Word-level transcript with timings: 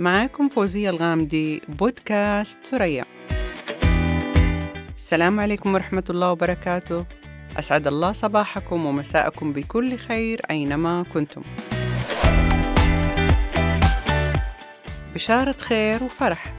معاكم 0.00 0.48
فوزية 0.48 0.90
الغامدي 0.90 1.62
بودكاست 1.68 2.58
ثريا. 2.64 3.04
السلام 4.96 5.40
عليكم 5.40 5.74
ورحمة 5.74 6.04
الله 6.10 6.32
وبركاته. 6.32 7.06
أسعد 7.58 7.86
الله 7.86 8.12
صباحكم 8.12 8.86
ومساءكم 8.86 9.52
بكل 9.52 9.96
خير 9.96 10.40
أينما 10.50 11.04
كنتم. 11.14 11.42
بشارة 15.14 15.56
خير 15.58 16.04
وفرح. 16.04 16.52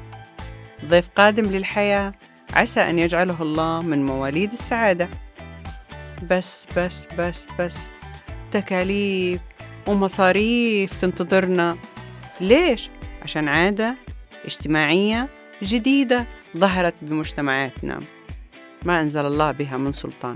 ضيف 0.86 1.10
قادم 1.16 1.44
للحياة 1.44 2.14
عسى 2.54 2.80
أن 2.80 3.00
يجعله 3.00 3.42
الله 3.42 3.82
من 3.82 4.06
مواليد 4.06 4.52
السعادة. 4.52 5.10
بس 6.30 6.68
بس 6.78 7.08
بس 7.18 7.48
بس. 7.60 7.78
تكاليف 8.52 9.42
ومصاريف 9.88 11.02
تنتظرنا. 11.02 11.78
ليش؟ 12.42 12.90
عشان 13.22 13.48
عادة 13.48 13.96
اجتماعية 14.46 15.30
جديدة 15.64 16.26
ظهرت 16.58 16.94
بمجتمعاتنا. 17.02 18.00
ما 18.86 19.02
أنزل 19.02 19.26
الله 19.26 19.52
بها 19.52 19.78
من 19.78 19.92
سلطان. 19.92 20.36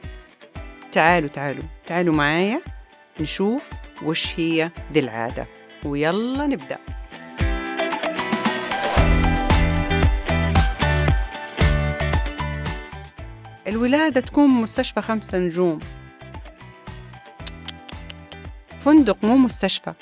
تعالوا 0.92 1.30
تعالوا 1.30 1.64
تعالوا 1.86 2.16
معايا 2.16 2.62
نشوف 3.20 3.70
وش 4.04 4.40
هي 4.40 4.72
ذي 4.94 5.00
العادة. 5.00 5.48
ويلا 5.86 6.48
نبدأ. 6.48 6.78
الولادة 13.68 14.22
تكون 14.22 14.50
مستشفى 14.50 15.02
خمسة 15.02 15.38
نجوم. 15.38 15.80
فندق 18.78 19.18
مو 19.24 19.38
مستشفى. 19.38 19.94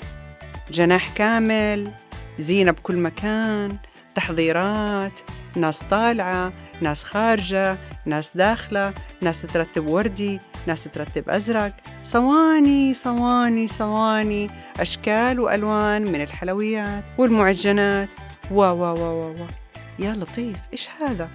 جناح 0.70 1.14
كامل 1.14 1.92
زينة 2.38 2.70
بكل 2.70 2.96
مكان 2.96 3.76
تحضيرات 4.14 5.20
ناس 5.56 5.82
طالعة 5.90 6.52
ناس 6.80 7.04
خارجة 7.04 7.78
ناس 8.06 8.36
داخلة 8.36 8.94
ناس 9.20 9.42
ترتب 9.42 9.86
وردي 9.86 10.40
ناس 10.66 10.84
ترتب 10.84 11.30
أزرق 11.30 11.72
صواني 12.02 12.94
صواني 12.94 13.68
صواني 13.68 14.50
أشكال 14.80 15.40
وألوان 15.40 16.12
من 16.12 16.20
الحلويات 16.20 17.04
والمعجنات 17.18 18.08
و 18.50 18.60
و 18.60 18.82
و 18.82 18.94
و 18.94 19.30
و 19.30 19.46
يا 19.98 20.12
لطيف 20.12 20.56
إيش 20.72 20.88
هذا؟ 21.00 21.28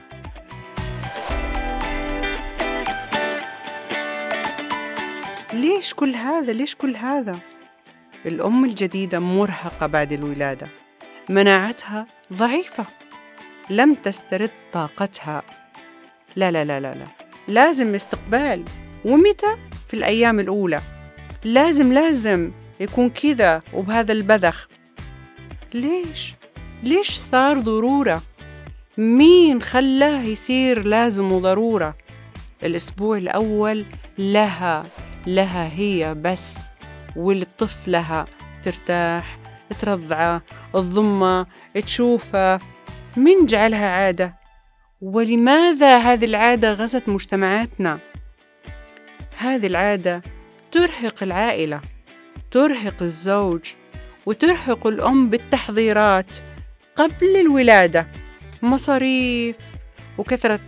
ليش 5.53 5.93
كل 5.93 6.15
هذا؟ 6.15 6.53
ليش 6.53 6.75
كل 6.75 6.95
هذا؟ 6.95 7.39
الأم 8.25 8.65
الجديدة 8.65 9.19
مرهقة 9.19 9.87
بعد 9.87 10.11
الولادة 10.11 10.67
مناعتها 11.29 12.07
ضعيفة. 12.33 12.85
لم 13.69 13.93
تسترد 13.93 14.51
طاقتها. 14.73 15.43
لا 16.35 16.51
لا 16.51 16.65
لا 16.65 16.79
لا 16.79 16.93
لا. 16.93 17.07
لازم 17.47 17.95
استقبال. 17.95 18.63
ومتى؟ 19.05 19.55
في 19.87 19.93
الأيام 19.93 20.39
الأولى. 20.39 20.81
لازم 21.43 21.93
لازم 21.93 22.51
يكون 22.79 23.09
كذا 23.09 23.61
وبهذا 23.73 24.11
البذخ. 24.11 24.67
ليش؟ 25.73 26.33
ليش 26.83 27.11
صار 27.11 27.59
ضرورة؟ 27.59 28.21
مين 28.97 29.61
خلاه 29.61 30.21
يصير 30.21 30.85
لازم 30.85 31.31
وضرورة؟ 31.31 31.95
الأسبوع 32.63 33.17
الأول 33.17 33.85
لها 34.17 34.85
لها 35.27 35.71
هي 35.73 36.15
بس 36.15 36.57
ولطفلها 37.15 38.25
ترتاح. 38.63 39.38
ترضعه 39.81 40.41
تضمه 40.73 41.45
تشوفه 41.75 42.59
من 43.17 43.45
جعلها 43.45 43.89
عادة؟ 43.89 44.35
ولماذا 45.01 45.97
هذه 45.97 46.25
العادة 46.25 46.73
غزت 46.73 47.09
مجتمعاتنا؟ 47.09 47.99
هذه 49.37 49.67
العادة 49.67 50.21
ترهق 50.71 51.23
العائلة 51.23 51.81
ترهق 52.51 53.01
الزوج 53.01 53.61
وترهق 54.25 54.87
الأم 54.87 55.29
بالتحضيرات 55.29 56.37
قبل 56.95 57.35
الولادة. 57.39 58.07
مصاريف 58.61 59.57
وكثرة 60.17 60.59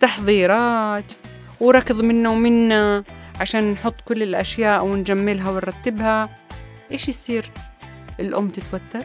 تحضيرات 0.00 1.12
وركض 1.60 2.00
منا 2.00 2.28
ومنا 2.28 3.04
عشان 3.40 3.72
نحط 3.72 4.00
كل 4.00 4.22
الأشياء 4.22 4.84
ونجملها 4.84 5.50
ونرتبها. 5.50 6.38
إيش 6.92 7.08
يصير؟ 7.08 7.50
الأم 8.20 8.48
تتوتر 8.48 9.04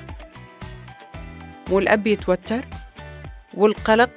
والأب 1.71 2.07
يتوتر 2.07 2.65
والقلق 3.53 4.09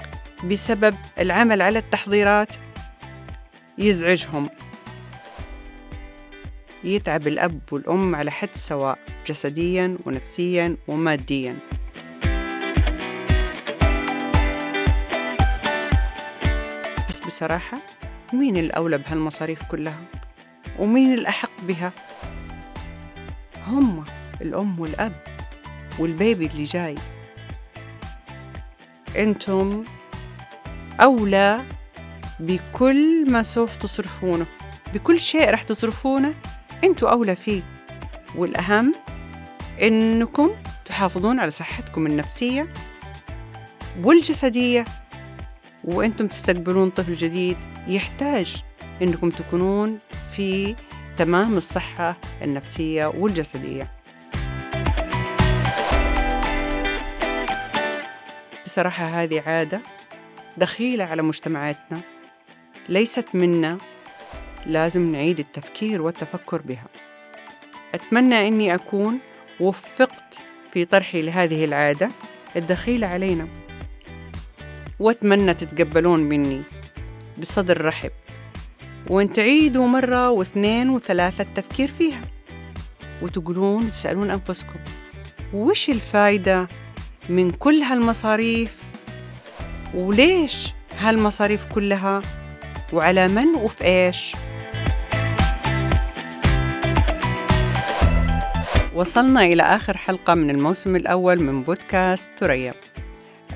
بسبب 0.45 0.97
العمل 1.19 1.62
على 1.62 1.79
التحضيرات 1.79 2.49
يزعجهم 3.79 4.49
يتعب 6.84 7.27
الأب 7.27 7.61
والأم 7.73 8.15
على 8.15 8.31
حد 8.31 8.55
سواء 8.55 8.99
جسديا 9.27 9.99
ونفسيا 10.07 10.77
وماديا 10.89 11.57
بس 17.09 17.21
بصراحة 17.21 17.78
مين 18.33 18.57
الأولى 18.57 18.99
بهالمصاريف 18.99 19.63
كلها؟ 19.63 20.05
ومين 20.78 21.15
الأحق 21.15 21.51
بها؟ 21.63 21.93
هم 23.67 24.05
الأم 24.42 24.80
والأب 24.80 25.12
والبيبي 25.98 26.47
اللي 26.47 26.64
جاي. 26.64 26.94
أنتم 29.16 29.84
أولى 31.00 31.64
بكل 32.41 33.32
ما 33.32 33.42
سوف 33.42 33.76
تصرفونه 33.76 34.47
بكل 34.94 35.20
شيء 35.20 35.50
رح 35.50 35.62
تصرفونه 35.62 36.34
أنتم 36.84 37.06
أولى 37.06 37.36
فيه. 37.36 37.62
والأهم 38.36 38.94
إنكم 39.82 40.50
تحافظون 40.84 41.41
على 41.41 41.50
صحتكم 41.50 42.06
النفسية 42.06 42.68
والجسدية 44.03 44.84
وأنتم 45.84 46.26
تستقبلون 46.26 46.91
طفل 46.91 47.14
جديد 47.14 47.56
يحتاج 47.88 48.62
إنكم 49.03 49.30
تكونون 49.30 49.98
في 50.32 50.76
تمام 51.18 51.56
الصحة 51.56 52.16
النفسية 52.42 53.06
والجسدية. 53.06 53.96
بصراحة 58.76 59.04
هذه 59.04 59.42
عادة 59.47 59.81
دخيلة 60.56 61.04
على 61.04 61.22
مجتمعاتنا 61.22 62.00
ليست 62.88 63.25
منا 63.34 63.78
لازم 64.66 65.12
نعيد 65.12 65.38
التفكير 65.38 66.03
والتفكر 66.03 66.62
بها. 66.62 66.86
أتمنى 67.94 68.48
أني 68.48 68.75
أكون 68.75 69.19
وفقت 69.60 70.38
في 70.72 70.84
طرحي 70.84 71.22
لهذه 71.22 71.65
العادة 71.65 72.10
الدخيلة 72.56 73.06
علينا. 73.06 73.48
وأتمنى 74.98 75.54
تتقبلون 75.54 76.20
مني 76.20 76.62
بصدر 77.38 77.84
رحب. 77.84 78.12
وأن 79.10 79.32
تعيدوا 79.32 79.86
مرة 79.86 80.31
واثنين 80.31 80.91
وثلاثة 80.91 81.42
التفكير 81.42 81.88
فيها. 81.88 82.22
وتقولون 83.22 83.84
وتسألون 83.84 84.31
أنفسكم 84.31 84.78
وش 85.54 85.91
الفايدة 85.91 86.69
من 87.28 87.50
كل 87.50 87.75
هالمصاريف؟ 87.82 88.76
وليش 89.94 90.72
هالمصاريف 90.98 91.64
كلها؟ 91.64 92.22
وعلى 92.92 93.28
من 93.28 93.54
وفي 93.54 93.84
إيش؟ 93.84 94.37
وصلنا 98.95 99.45
إلى 99.45 99.62
آخر 99.62 99.97
حلقة 99.97 100.34
من 100.34 100.51
الموسم 100.51 100.97
الأول 100.97 101.42
من 101.42 101.62
بودكاست 101.62 102.30
ثريا. 102.39 102.74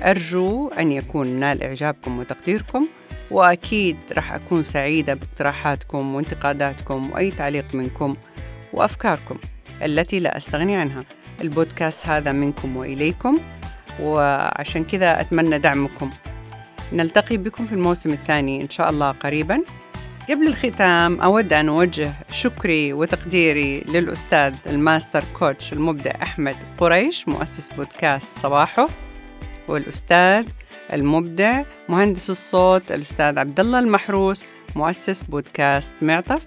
أرجو 0.01 0.67
أن 0.67 0.91
يكون 0.91 1.27
نال 1.27 1.63
إعجابكم 1.63 2.19
وتقديركم 2.19 2.87
وأكيد 3.31 3.97
راح 4.11 4.33
أكون 4.33 4.63
سعيدة 4.63 5.13
باقتراحاتكم 5.13 6.15
وانتقاداتكم 6.15 7.11
وأي 7.11 7.31
تعليق 7.31 7.75
منكم 7.75 8.15
وأفكاركم 8.73 9.37
التي 9.83 10.19
لا 10.19 10.37
أستغني 10.37 10.75
عنها. 10.75 11.03
البودكاست 11.41 12.07
هذا 12.07 12.31
منكم 12.31 12.77
وإليكم 12.77 13.39
وعشان 13.99 14.83
كذا 14.83 15.21
أتمنى 15.21 15.57
دعمكم. 15.57 16.11
نلتقي 16.93 17.37
بكم 17.37 17.65
في 17.65 17.73
الموسم 17.73 18.11
الثاني 18.11 18.61
إن 18.61 18.69
شاء 18.69 18.89
الله 18.89 19.11
قريبا. 19.11 19.63
قبل 20.29 20.47
الختام 20.47 21.21
أود 21.21 21.53
أن 21.53 21.69
أوجه 21.69 22.11
شكري 22.31 22.93
وتقديري 22.93 23.79
للأستاذ 23.79 24.53
ال 24.67 24.75
master 24.75 25.23
coach 25.39 25.73
المبدع 25.73 26.11
أحمد 26.21 26.55
قريش 26.77 27.27
مؤسس 27.27 27.69
بودكاست 27.69 28.39
صباحه 28.39 28.89
والأستاذ 29.67 30.45
المبدع 30.93 31.63
مهندس 31.89 32.29
الصوت 32.29 32.91
الأستاذ 32.91 33.39
عبد 33.39 33.59
الله 33.59 33.79
المحروس 33.79 34.45
مؤسس 34.75 35.23
بودكاست 35.23 35.93
معطف 36.01 36.45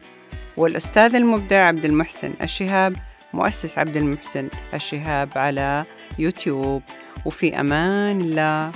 والأستاذ 0.56 1.14
المبدع 1.14 1.66
عبد 1.66 1.84
المحسن 1.84 2.34
الشهاب 2.42 2.96
مؤسس 3.34 3.78
عبد 3.78 3.96
المحسن 3.96 4.48
الشهاب 4.74 5.28
على 5.36 5.84
يوتيوب. 6.18 6.82
وفي 7.24 7.60
أمان 7.60 8.20
الله. 8.20 8.72